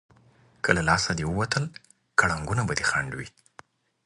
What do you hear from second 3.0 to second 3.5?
وي.